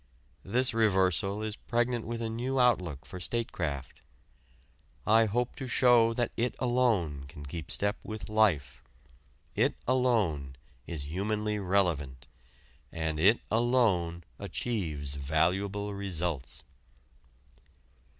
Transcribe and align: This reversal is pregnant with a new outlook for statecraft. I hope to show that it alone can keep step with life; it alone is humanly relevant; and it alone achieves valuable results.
This 0.43 0.73
reversal 0.73 1.43
is 1.43 1.55
pregnant 1.55 2.07
with 2.07 2.23
a 2.23 2.27
new 2.27 2.59
outlook 2.59 3.05
for 3.05 3.19
statecraft. 3.19 4.01
I 5.05 5.25
hope 5.25 5.55
to 5.57 5.67
show 5.67 6.11
that 6.15 6.31
it 6.35 6.55
alone 6.57 7.25
can 7.27 7.45
keep 7.45 7.69
step 7.69 7.97
with 8.01 8.27
life; 8.27 8.83
it 9.53 9.75
alone 9.87 10.55
is 10.87 11.03
humanly 11.03 11.59
relevant; 11.59 12.25
and 12.91 13.19
it 13.19 13.41
alone 13.51 14.23
achieves 14.39 15.13
valuable 15.13 15.93
results. 15.93 16.63